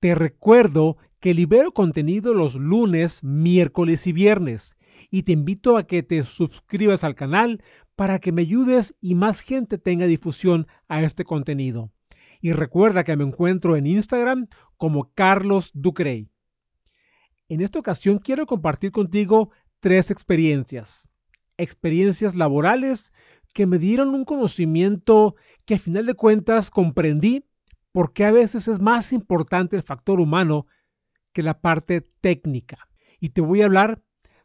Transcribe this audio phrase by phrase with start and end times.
[0.00, 4.76] Te recuerdo que libero contenido los lunes, miércoles y viernes
[5.10, 7.62] y te invito a que te suscribas al canal
[7.96, 11.90] para que me ayudes y más gente tenga difusión a este contenido.
[12.40, 14.46] Y recuerda que me encuentro en Instagram
[14.76, 16.28] como Carlos Ducrey.
[17.48, 21.08] En esta ocasión quiero compartir contigo tres experiencias.
[21.56, 23.12] Experiencias laborales
[23.52, 27.47] que me dieron un conocimiento que a final de cuentas comprendí
[27.98, 30.68] porque a veces es más importante el factor humano
[31.32, 32.88] que la parte técnica.
[33.18, 34.04] Y te voy a hablar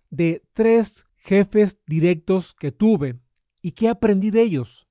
[0.09, 3.19] de tres jefes directos que tuve
[3.61, 4.87] y que aprendí de ellos.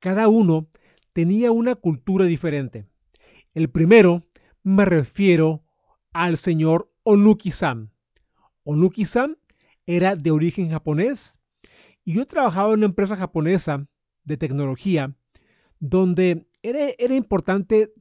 [0.00, 0.68] Cada uno
[1.14, 2.84] tenía una cultura diferente.
[3.54, 4.28] El primero
[4.62, 5.64] me refiero
[6.12, 7.90] al señor Onuki-san.
[8.64, 9.38] Onuki-san
[9.86, 11.38] era de origen japonés
[12.04, 13.88] y yo trabajaba en una empresa japonesa
[14.24, 15.16] de tecnología
[15.80, 17.92] donde era, importante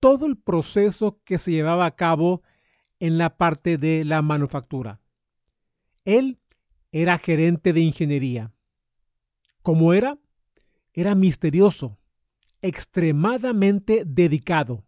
[0.00, 2.42] todo el proceso que se llevaba a cabo
[2.98, 5.00] en la parte de la manufactura.
[6.04, 6.40] Él
[6.90, 8.52] era gerente de ingeniería.
[9.62, 10.18] ¿Cómo era?
[10.92, 11.96] Era misterioso,
[12.60, 14.84] extremadamente dedicado,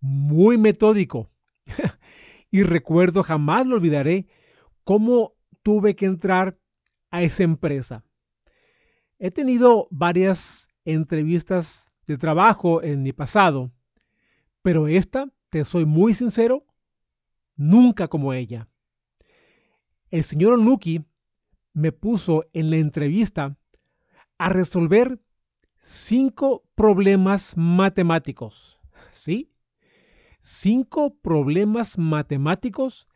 [0.00, 1.30] muy metódico.
[2.50, 4.26] y recuerdo, jamás lo olvidaré,
[4.84, 6.58] cómo tuve que entrar
[7.10, 8.04] a esa empresa.
[9.18, 13.72] He tenido varias entrevistas de trabajo en mi pasado,
[14.62, 16.64] pero esta, te soy muy sincero,
[17.56, 18.68] nunca como ella.
[20.10, 21.04] El señor Onuki
[21.72, 23.56] me puso en la entrevista
[24.38, 25.20] a resolver
[25.78, 28.78] cinco problemas matemáticos.
[29.10, 29.52] ¿Sí?
[30.40, 33.08] Cinco problemas matemáticos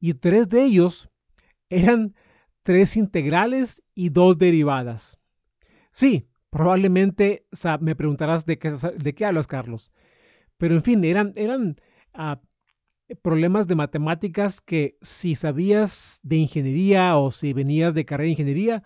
[0.00, 1.10] y tres de ellos
[1.68, 2.14] eran
[2.62, 5.18] tres integrales y dos derivadas.
[5.90, 7.46] Sí, Probablemente
[7.80, 9.90] me preguntarás de qué, de qué hablas, Carlos.
[10.58, 11.80] Pero en fin, eran, eran
[12.12, 12.42] ah,
[13.22, 18.82] problemas de matemáticas que si sabías de ingeniería o si venías de carrera de ingeniería,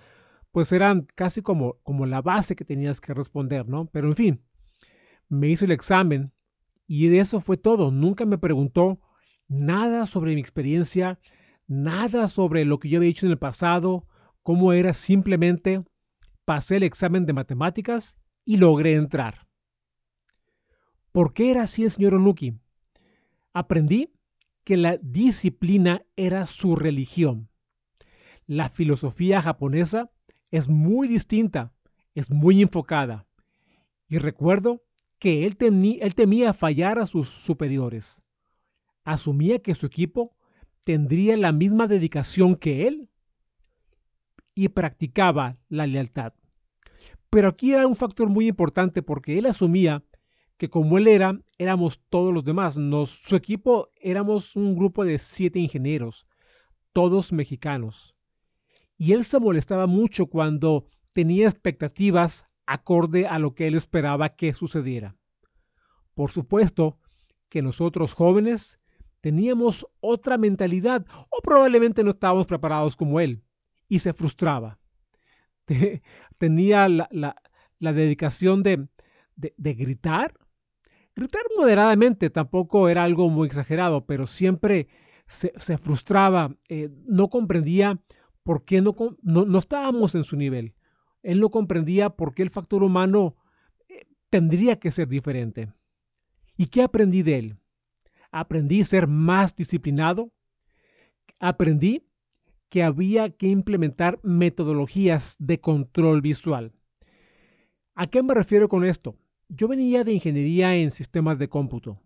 [0.53, 3.87] pues eran casi como, como la base que tenías que responder, ¿no?
[3.87, 4.43] Pero en fin,
[5.29, 6.31] me hizo el examen
[6.87, 7.91] y de eso fue todo.
[7.91, 9.01] Nunca me preguntó
[9.49, 11.19] nada sobre mi experiencia,
[11.67, 14.07] nada sobre lo que yo había hecho en el pasado,
[14.45, 15.83] cómo era simplemente
[16.47, 19.47] pasé el examen de matemáticas y logré entrar.
[21.13, 22.55] ¿Por qué era así el señor Onuki?
[23.53, 24.13] Aprendí
[24.65, 27.49] que la disciplina era su religión.
[28.47, 30.11] La filosofía japonesa
[30.51, 31.73] es muy distinta,
[32.15, 33.27] es muy enfocada.
[34.09, 34.85] Y recuerdo
[35.19, 35.57] que él,
[36.01, 38.23] él temía fallar a sus superiores.
[39.03, 40.37] Asumía que su equipo
[40.85, 43.11] tendría la misma dedicación que él
[44.57, 46.33] y practicaba la lealtad.
[47.31, 50.03] Pero aquí era un factor muy importante porque él asumía
[50.57, 52.79] que como él era, éramos todos los demás.
[52.79, 56.27] Nos, su equipo éramos un grupo de siete ingenieros,
[56.95, 58.17] todos mexicanos.
[58.97, 64.55] Y él se molestaba mucho cuando tenía expectativas acorde a lo que él esperaba que
[64.55, 65.17] sucediera.
[66.15, 66.99] Por supuesto
[67.51, 68.81] que nosotros jóvenes
[69.21, 73.43] teníamos otra mentalidad o probablemente no estábamos preparados como él
[73.89, 74.79] y se frustraba.
[76.39, 77.37] Tenía la,
[77.81, 78.89] dedicación de,
[79.57, 80.35] gritar.
[81.15, 84.89] Gritar moderadamente tampoco era algo muy exagerado, pero siempre
[85.27, 88.01] se, frustraba, eh, no comprendía
[88.43, 90.75] por qué no, no, estábamos en su nivel.
[91.23, 93.37] Él no comprendía por qué el factor humano
[93.89, 95.73] eh, tendría que ser diferente.
[96.57, 97.59] ¿Y qué aprendí de él?
[98.31, 100.33] Aprendí a ser más disciplinado.
[101.41, 102.07] Aprendí
[102.69, 106.73] que había que implementar metodologías de control visual.
[107.95, 109.17] ¿A qué me refiero con esto?
[109.49, 112.03] Yo venía de ingeniería en sistemas de cómputo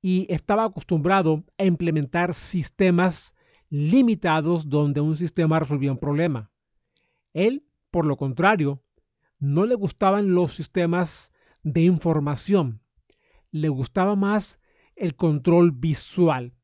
[0.00, 3.34] y estaba acostumbrado a implementar sistemas
[3.70, 6.50] limitados donde un sistema resolvía un problema.
[7.32, 8.82] Él, por lo contrario,
[9.38, 11.32] no le gustaban los sistemas
[11.62, 12.82] de información,
[13.50, 14.58] le gustaba más
[14.96, 16.54] el control visual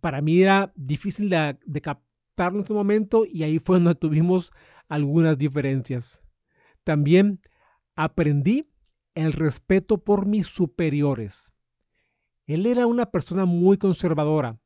[0.00, 4.52] para mí era difícil de, captarlo en ese momento y ahí fue donde tuvimos
[4.88, 6.22] algunas diferencias.
[6.84, 7.40] También
[7.96, 8.70] aprendí
[9.14, 11.52] el respeto por mis superiores.
[12.46, 14.58] Él era una persona muy conservadora,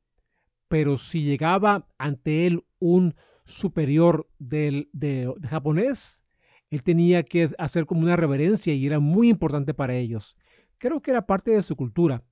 [0.69, 3.15] pero si llegaba ante él un
[3.45, 6.23] superior del, de, de japonés,
[6.71, 10.37] él tenía que hacer como una reverencia y era muy importante para ellos.
[10.79, 12.23] Creo que era parte de su cultura,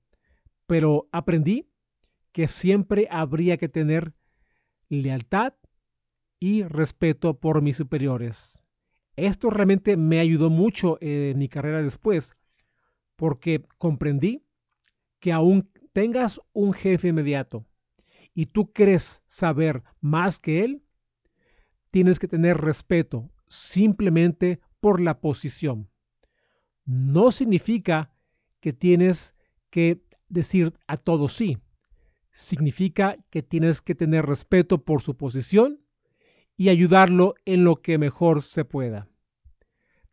[0.65, 1.70] pero aprendí
[2.31, 4.13] que siempre habría que tener
[4.89, 5.53] lealtad
[6.39, 8.63] y respeto por mis superiores.
[9.15, 12.35] Esto realmente me ayudó mucho en mi carrera después,
[13.15, 14.43] porque comprendí
[15.19, 17.65] que aún tengas un jefe inmediato
[18.33, 20.83] y tú crees saber más que él,
[21.91, 25.89] tienes que tener respeto simplemente por la posición.
[26.85, 28.13] No significa
[28.61, 29.35] que tienes
[29.69, 31.57] que decir a todos sí.
[32.31, 35.81] Significa que tienes que tener respeto por su posición
[36.57, 39.07] y ayudarlo en lo que mejor se pueda.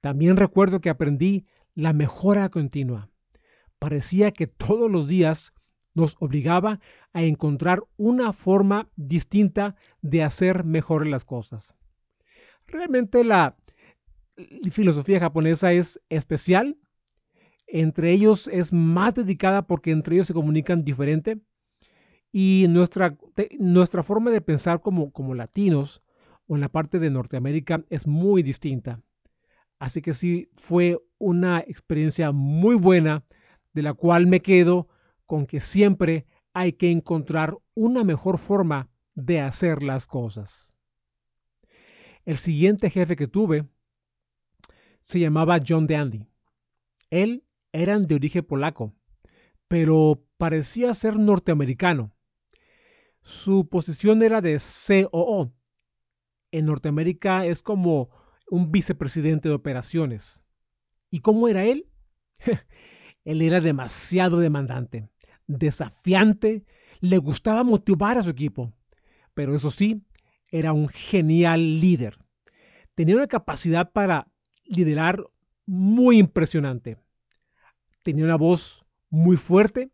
[0.01, 3.11] También recuerdo que aprendí la mejora continua.
[3.79, 5.53] Parecía que todos los días
[5.95, 6.81] nos obligaba
[7.13, 11.75] a encontrar una forma distinta de hacer mejor las cosas.
[12.67, 13.57] Realmente la
[14.71, 16.79] filosofía japonesa es especial.
[17.67, 21.39] Entre ellos es más dedicada porque entre ellos se comunican diferente.
[22.33, 23.17] Y nuestra,
[23.59, 26.03] nuestra forma de pensar como, como latinos
[26.47, 29.01] o en la parte de Norteamérica es muy distinta.
[29.79, 33.25] Así que sí, fue una experiencia muy buena
[33.73, 34.89] de la cual me quedo
[35.27, 40.73] con que siempre hay que encontrar una mejor forma de hacer las cosas.
[42.25, 43.67] El siguiente jefe que tuve
[45.03, 46.27] se llamaba John Dandy.
[47.11, 48.95] Él era de origen polaco,
[49.67, 52.13] pero parecía ser norteamericano.
[53.23, 55.53] Su posición era de COO.
[56.51, 58.11] En Norteamérica es como
[58.51, 60.43] un vicepresidente de operaciones.
[61.11, 61.89] ¿Y cómo era él?
[63.25, 65.09] él era demasiado demandante
[65.49, 66.65] desafiante,
[67.01, 68.73] le gustaba motivar a su equipo,
[69.35, 70.05] pero eso sí,
[70.53, 72.19] era un genial líder.
[72.95, 74.29] Tenía una capacidad para
[74.65, 75.25] liderar
[75.67, 76.99] muy impresionante.
[78.03, 79.91] Tenía una voz muy fuerte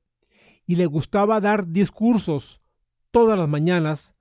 [0.66, 2.60] y le gustaba dar discursos
[3.14, 4.12] todas las mañanas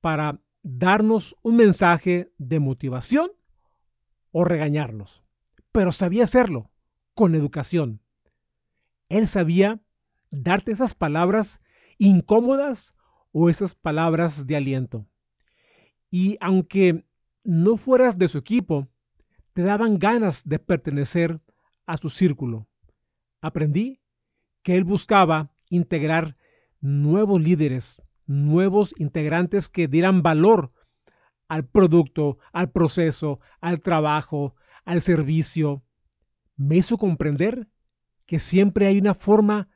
[0.00, 3.30] para darnos un mensaje de motivación
[4.32, 5.22] o regañarnos.
[5.70, 6.72] Pero sabía hacerlo
[7.14, 8.00] con educación.
[9.08, 9.80] Él sabía
[10.32, 11.60] darte esas palabras
[11.96, 12.96] incómodas
[13.30, 15.06] o esas palabras de aliento.
[16.10, 17.06] Y aunque
[17.44, 18.88] no fueras de su equipo,
[19.52, 21.40] te daban ganas de pertenecer
[21.86, 22.66] a su círculo.
[23.40, 24.00] Aprendí
[24.64, 26.36] que él buscaba integrar
[26.80, 30.72] nuevos líderes, nuevos integrantes que dieran valor
[31.48, 34.54] al producto, al proceso, al trabajo,
[34.84, 35.84] al servicio.
[36.56, 37.68] Me hizo comprender
[38.26, 39.68] que siempre hay una forma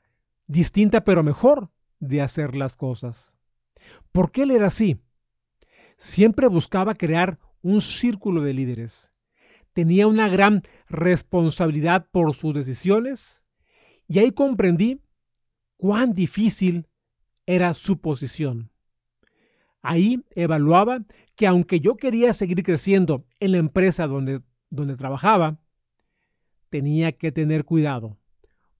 [0.46, 3.34] distinta pero mejor de hacer las cosas.
[4.12, 5.00] ¿Por qué él era así?
[5.96, 9.12] Siempre buscaba crear un círculo de líderes.
[9.72, 13.44] Tenía una gran responsabilidad por sus decisiones
[14.08, 15.02] y ahí comprendí
[15.76, 16.88] cuán difícil
[17.48, 18.70] era su posición.
[19.82, 21.04] Ahí evaluaba
[21.34, 25.58] que aunque yo quería seguir creciendo en la empresa donde, donde trabajaba,
[26.68, 28.18] tenía que tener cuidado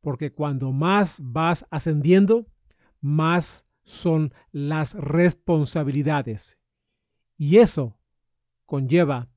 [0.01, 2.47] porque cuando más vas ascendiendo,
[3.01, 6.59] más son las responsabilidades.
[7.37, 7.99] Y eso
[8.65, 9.29] conlleva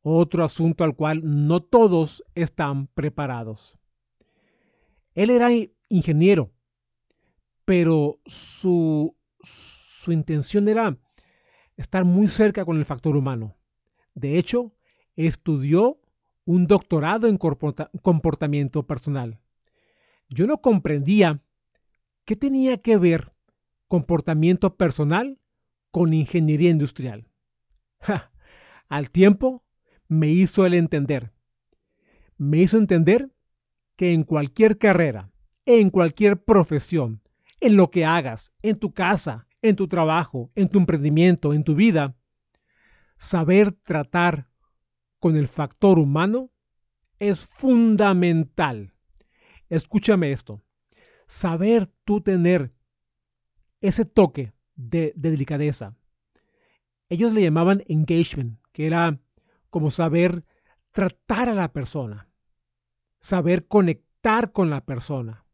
[0.00, 3.78] otro asunto al cual no todos están preparados.
[5.14, 5.50] Él era
[5.88, 6.53] ingeniero,
[7.64, 10.96] pero su, su intención era
[11.76, 13.56] estar muy cerca con el factor humano.
[14.14, 14.72] De hecho,
[15.16, 16.00] estudió
[16.44, 19.40] un doctorado en comportamiento personal
[20.28, 21.42] yo no comprendía
[22.24, 23.32] qué tenía que ver
[23.88, 25.38] comportamiento personal
[25.90, 27.28] con ingeniería industrial.
[28.88, 29.64] al tiempo
[30.08, 31.32] me hizo el entender.
[32.36, 33.30] Me hizo entender
[33.96, 35.30] que en cualquier carrera,
[35.66, 37.22] en cualquier profesión,
[37.64, 41.74] en lo que hagas, en tu casa, en tu trabajo, en tu emprendimiento, en tu
[41.74, 42.14] vida,
[43.16, 44.50] saber tratar
[45.18, 46.50] con el factor humano
[47.18, 48.92] es fundamental.
[49.70, 50.62] Escúchame esto.
[51.26, 52.74] Saber tú tener
[53.80, 55.96] ese toque de, delicadeza.
[57.08, 59.18] Ellos le llamaban engagement, que era
[59.70, 60.44] como saber
[60.90, 62.28] tratar a la persona,
[63.20, 65.46] saber conectar con la persona,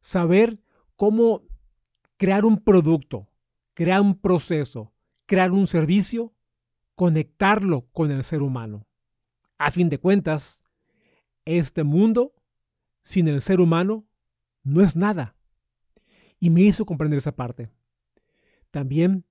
[0.00, 0.61] saber
[1.02, 1.42] cómo
[2.16, 3.28] crear un producto,
[3.74, 4.94] crear un proceso,
[5.26, 6.32] crear un servicio,
[6.94, 8.86] conectarlo con el ser humano.
[9.58, 10.62] A fin de cuentas,
[11.44, 12.36] este mundo
[13.02, 14.06] sin el ser humano
[14.62, 15.34] no es nada.
[16.38, 17.68] Y me hizo comprender esa parte.
[18.70, 19.24] También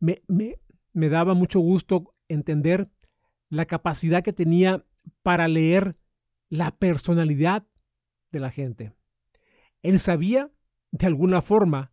[0.00, 0.60] me, me,
[0.94, 2.90] me daba mucho gusto entender
[3.50, 4.86] la capacidad que tenía
[5.22, 5.94] para leer
[6.48, 7.66] la personalidad
[8.30, 8.94] de la gente.
[9.82, 10.50] Él sabía
[10.92, 11.92] de alguna forma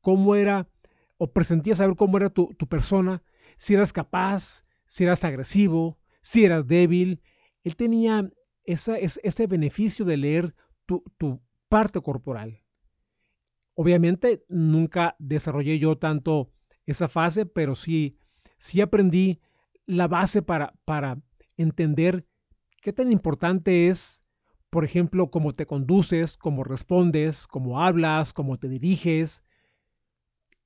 [0.00, 0.68] cómo era
[1.16, 3.22] o presentía saber cómo era tu, tu persona,
[3.56, 7.22] si eras capaz, si eras agresivo, si eras débil.
[7.62, 8.28] Él tenía
[8.64, 10.54] esa, ese beneficio de leer
[10.86, 12.62] tu, tu parte corporal.
[13.74, 16.52] Obviamente nunca desarrollé yo tanto
[16.86, 18.18] esa fase, pero sí,
[18.58, 19.40] sí aprendí
[19.86, 21.20] la base para, para
[21.56, 22.26] entender
[22.82, 24.23] qué tan importante es,
[24.74, 29.44] por ejemplo, cómo te conduces, cómo respondes, cómo hablas, cómo te diriges.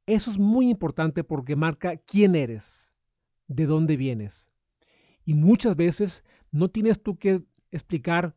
[0.06, 2.94] Eso es muy importante porque marca quién eres,
[3.48, 4.50] de dónde vienes.
[5.26, 8.34] Y muchas veces no tienes tú que explicar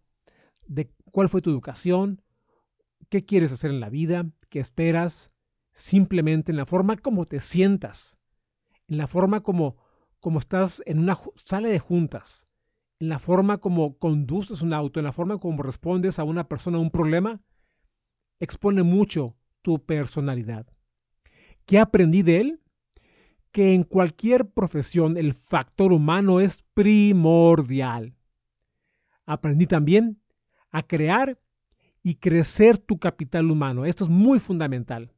[0.67, 2.21] de cuál fue tu educación,
[3.07, 5.31] qué quieres hacer en la vida, qué esperas,
[5.71, 8.19] simplemente en la forma como te sientas,
[8.89, 9.77] en la forma como,
[10.19, 12.45] como estás en una sala de juntas,
[13.01, 16.77] en la forma como conduces un auto, en la forma como respondes a una persona
[16.77, 17.41] a un problema,
[18.39, 20.65] expone mucho tu personalidad.
[21.65, 22.61] ¿Qué aprendí de él?
[23.51, 28.15] Que en cualquier profesión el factor humano es primordial.
[29.25, 30.21] Aprendí también
[30.69, 31.37] a crear
[32.01, 33.85] y crecer tu capital humano.
[33.85, 35.11] Esto es muy fundamental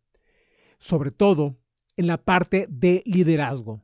[0.83, 1.57] sobre todo
[1.95, 3.81] en la parte de liderazgo,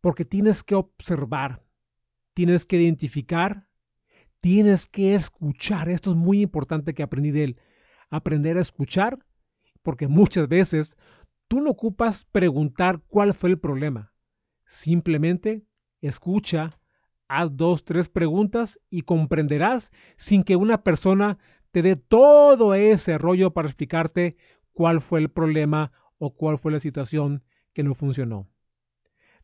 [0.00, 1.64] porque tienes que observar,
[2.34, 3.68] tienes que identificar,
[4.40, 5.88] tienes que escuchar.
[5.88, 7.60] Esto es muy importante que aprendí de él,
[8.10, 9.18] aprender a escuchar,
[9.82, 10.96] porque muchas veces
[11.48, 14.12] tú no ocupas preguntar cuál fue el problema,
[14.66, 15.66] simplemente
[16.00, 16.70] escucha,
[17.28, 21.38] haz dos, tres preguntas y comprenderás sin que una persona
[21.70, 24.36] te dé todo ese rollo para explicarte
[24.72, 28.48] cuál fue el problema o cuál fue la situación que no funcionó.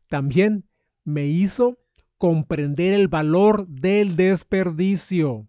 [0.07, 0.67] También
[1.03, 1.79] me hizo
[2.19, 5.47] comprender el valor del desperdicio.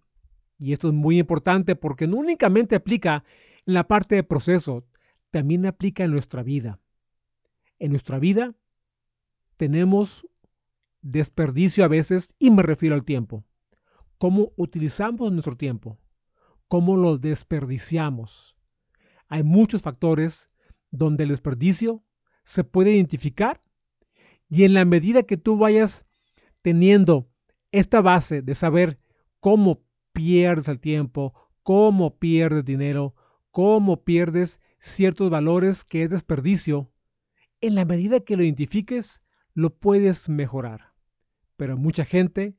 [0.59, 3.25] Y esto es muy importante porque no únicamente aplica
[3.67, 4.87] en la parte de proceso,
[5.31, 6.81] también aplica en nuestra vida.
[7.79, 8.55] En nuestra vida
[9.57, 10.27] tenemos
[11.03, 13.45] desperdicio a veces y me refiero al tiempo.
[14.17, 15.99] ¿Cómo utilizamos nuestro tiempo?
[16.69, 18.57] ¿Cómo lo desperdiciamos?
[19.27, 20.51] Hay muchos factores
[20.93, 22.05] donde el desperdicio
[22.45, 23.61] se puede identificar
[24.49, 26.07] y en la medida que tú vayas
[26.63, 27.31] teniendo
[27.73, 28.99] esta base de saber
[29.41, 33.15] cómo pierdes el tiempo, cómo pierdes dinero,
[33.51, 36.91] cómo pierdes ciertos valores que es desperdicio,
[37.61, 39.23] en la medida que lo identifiques,
[39.55, 40.95] lo puedes mejorar.
[41.57, 42.57] Pero mucha gente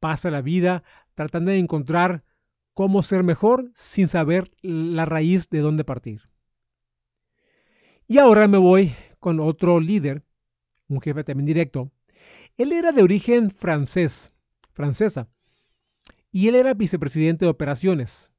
[0.00, 0.82] pasa la vida
[1.14, 2.24] tratando de encontrar
[2.72, 6.30] cómo ser mejor sin saber la raíz de dónde partir.
[8.06, 10.24] Y ahora me voy con otro líder,
[10.88, 11.90] un jefe también directo.
[12.58, 14.34] Él era de origen francés,
[14.72, 15.30] francesa,
[16.30, 18.30] y él era vicepresidente de operaciones.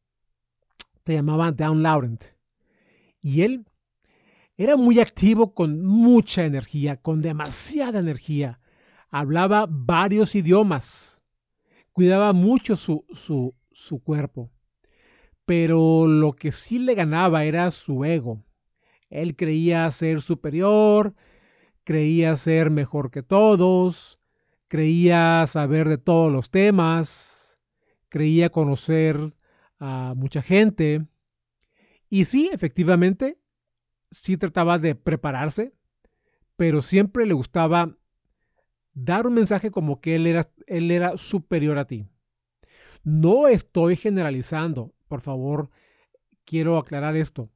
[1.05, 2.23] Se llamaba Down Laurent.
[3.19, 3.65] Y él
[4.57, 8.59] era muy activo con mucha energía, con demasiada energía.
[9.09, 11.23] Hablaba varios idiomas.
[11.91, 14.51] Cuidaba mucho su, su, su cuerpo.
[15.45, 18.43] Pero lo que sí le ganaba era su ego
[19.09, 21.15] él creía ser superior,
[21.83, 24.19] creía ser mejor que todos,
[24.67, 27.59] creía saber de todos los temas,
[28.09, 29.19] creía conocer
[29.79, 31.05] a mucha gente.
[32.09, 33.39] Y sí, efectivamente,
[34.11, 35.73] sí trataba de prepararse,
[36.55, 37.95] pero siempre le gustaba
[38.93, 42.05] dar un mensaje como que él era, él era superior a ti.
[43.03, 45.69] No estoy generalizando, por favor,
[46.45, 47.49] quiero aclarar esto.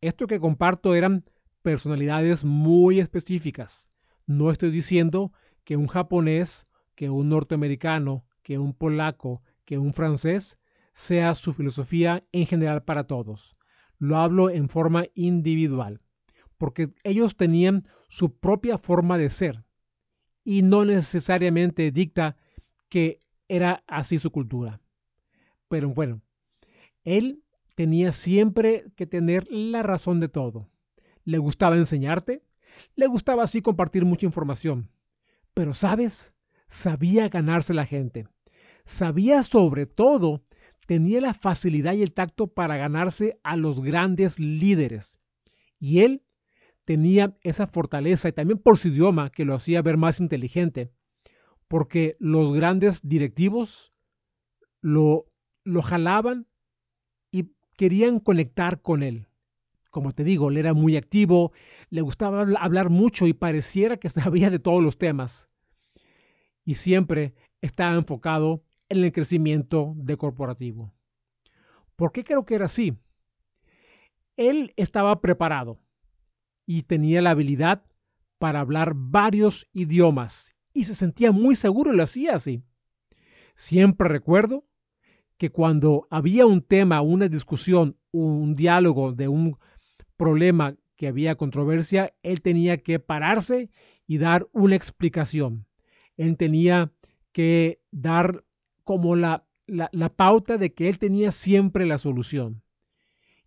[0.00, 1.24] Esto que comparto eran
[1.62, 3.88] personalidades muy específicas.
[4.26, 5.32] No estoy diciendo
[5.64, 10.58] que un japonés, que un norteamericano, que un polaco, que un francés
[10.92, 13.56] sea su filosofía en general para todos.
[13.98, 16.00] Lo hablo en forma individual,
[16.58, 19.64] porque ellos tenían su propia forma de ser
[20.44, 22.36] y no necesariamente dicta
[22.88, 24.80] que era así su cultura.
[25.68, 26.20] Pero bueno,
[27.04, 27.42] él
[27.74, 30.71] tenía siempre que tener la razón de todo.
[31.24, 32.42] Le gustaba enseñarte,
[32.94, 34.90] le gustaba así compartir mucha información.
[35.54, 36.34] Pero, ¿sabes?
[36.68, 38.26] Sabía ganarse la gente.
[38.84, 40.42] Sabía sobre todo,
[40.86, 45.20] tenía la facilidad y el tacto para ganarse a los grandes líderes.
[45.78, 46.24] Y él
[46.84, 50.90] tenía esa fortaleza y también por su idioma que lo hacía ver más inteligente,
[51.68, 53.92] porque los grandes directivos
[54.80, 55.26] lo,
[55.64, 56.46] lo jalaban
[57.76, 59.26] querían conectar con él.
[59.92, 61.52] Como te digo, él era muy activo,
[61.90, 65.50] le gustaba hablar mucho y pareciera que sabía de todos los temas.
[66.64, 70.94] Y siempre estaba enfocado en el crecimiento corporativo.
[71.94, 72.96] ¿Por qué creo que era así?
[74.38, 75.78] Él estaba preparado
[76.64, 77.84] y tenía la habilidad
[78.38, 82.62] para hablar varios idiomas y se sentía muy seguro y lo hacía así.
[83.54, 84.64] Siempre recuerdo
[85.36, 89.58] que cuando había un tema, una discusión, un diálogo de un
[90.22, 93.70] problema que había controversia, él tenía que pararse
[94.06, 95.66] y dar una explicación.
[96.16, 96.92] Él tenía
[97.32, 98.44] que dar
[98.84, 102.62] como la, la, pauta de que él tenía siempre la solución.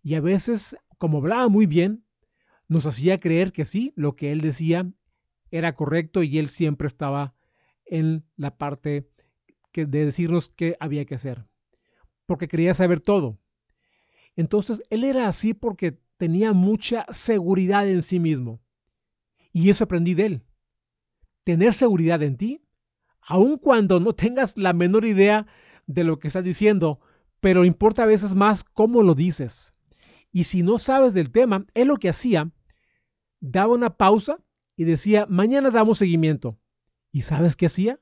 [0.02, 2.04] Y a veces, como hablaba muy bien,
[2.68, 4.92] nos hacía creer que sí, lo que él decía
[5.50, 7.34] era correcto y él siempre estaba
[7.86, 9.08] en la parte
[9.72, 11.46] que, de decirnos qué había que hacer,
[12.26, 13.38] porque quería saber todo.
[14.34, 18.60] Entonces, él era así porque tenía mucha seguridad en sí mismo.
[19.52, 20.42] Y eso aprendí de él.
[21.44, 22.62] Tener seguridad en ti,
[23.20, 25.46] aun cuando no tengas la menor idea
[25.86, 27.00] de lo que estás diciendo,
[27.40, 29.74] pero importa a veces más cómo lo dices.
[30.32, 32.50] Y si no sabes del tema, él lo que hacía,
[33.40, 34.38] daba una pausa
[34.76, 36.58] y decía, mañana damos seguimiento.
[37.12, 37.98] ¿Y sabes qué hacía?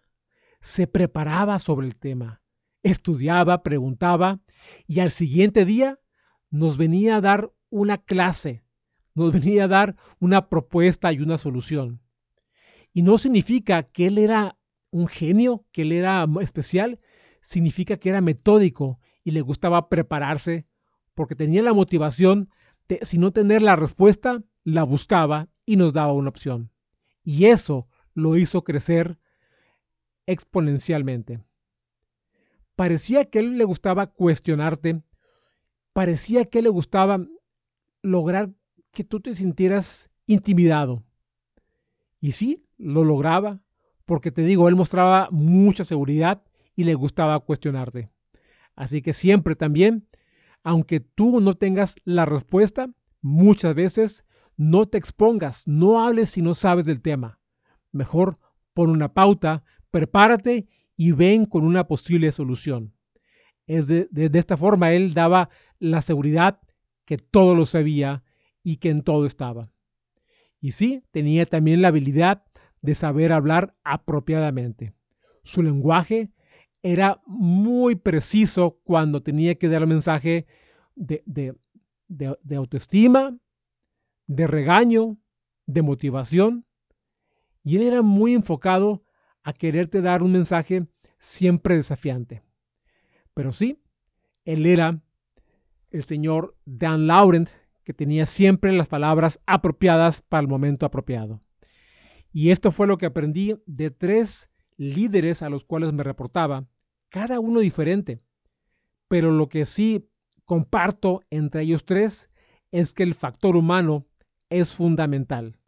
[0.60, 2.42] Se preparaba sobre el tema,
[2.82, 4.40] estudiaba, preguntaba
[4.86, 6.00] y al siguiente día
[6.50, 8.62] nos venía a dar una clase,
[9.14, 12.00] nos venía a dar una propuesta y una solución.
[12.92, 14.56] Y no significa que él era
[14.90, 17.00] un genio, que él era especial,
[17.40, 20.68] significa que era metódico y le gustaba prepararse
[21.14, 22.48] porque tenía la motivación
[22.86, 26.70] de, si no tener la respuesta, la buscaba y nos daba una opción.
[27.24, 29.18] Y eso lo hizo crecer
[30.26, 31.40] exponencialmente.
[32.76, 35.02] Parecía que él le gustaba cuestionarte,
[35.92, 37.18] parecía que le gustaba
[38.04, 38.52] lograr
[38.92, 41.04] que tú te sintieras intimidado.
[42.20, 43.60] Y sí, lo lograba,
[44.04, 46.42] porque te digo, él mostraba mucha seguridad
[46.76, 48.10] y le gustaba cuestionarte.
[48.76, 50.06] Así que siempre también,
[50.62, 54.24] aunque tú no tengas la respuesta, muchas veces
[54.56, 57.40] no te expongas, no hables si no sabes del tema.
[57.90, 58.38] Mejor
[58.74, 62.92] pon una pauta, prepárate y ven con una posible solución.
[63.66, 65.48] Es de, esta forma él daba
[65.78, 66.60] la seguridad
[67.04, 68.22] que todo lo sabía
[68.62, 69.72] y que en todo estaba.
[70.60, 72.44] Y sí, tenía también la habilidad
[72.80, 74.94] de saber hablar apropiadamente.
[75.42, 76.30] Su lenguaje
[76.82, 80.46] era muy preciso cuando tenía que dar el mensaje
[80.94, 81.22] de,
[82.06, 83.38] de autoestima,
[84.26, 85.18] de regaño,
[85.66, 86.66] de motivación.
[87.62, 89.04] Y él era muy enfocado
[89.42, 90.86] a quererte dar un mensaje
[91.18, 92.42] siempre desafiante.
[93.34, 93.82] Pero sí,
[94.44, 95.02] él era
[95.94, 97.48] el señor Dan Laurent,
[97.84, 101.40] que tenía siempre las palabras apropiadas para el momento apropiado.
[102.32, 106.66] Y esto fue lo que aprendí de tres líderes a los cuales me reportaba,
[107.10, 108.20] cada uno diferente.
[109.06, 110.10] Pero lo que sí
[110.44, 112.28] comparto entre ellos tres
[112.72, 114.04] es que el factor humano
[114.50, 115.60] es fundamental.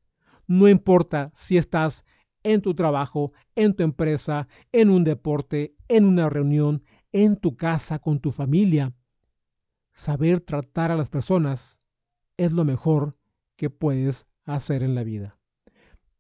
[0.49, 2.05] No importa si estás
[2.43, 8.01] en tu trabajo, en tu empresa, en un deporte, en una reunión, en tu casa,
[8.01, 8.93] con tu familia.
[9.97, 11.81] Saber tratar a las personas
[12.37, 13.17] es lo mejor
[13.57, 15.39] que puedes hacer en la vida.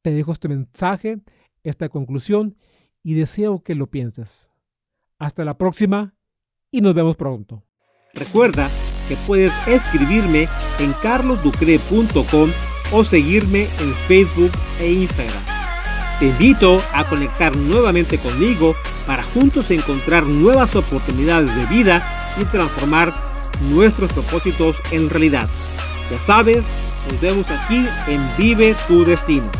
[0.00, 1.18] Te dejo este mensaje,
[1.62, 2.56] esta conclusión
[3.02, 4.50] y deseo que lo pienses.
[5.18, 6.14] Hasta la próxima
[6.70, 7.64] y nos vemos pronto.
[8.14, 8.70] Recuerda
[9.08, 10.48] que puedes escribirme
[10.80, 12.48] en carlosducre.com
[12.92, 15.44] o seguirme en Facebook e Instagram.
[16.18, 18.74] Te invito a conectar nuevamente conmigo
[19.06, 22.02] para juntos encontrar nuevas oportunidades de vida
[22.40, 25.48] y transformar nuestros propósitos en realidad.
[26.10, 26.66] Ya sabes,
[27.10, 29.50] nos vemos aquí en Vive tu Destino.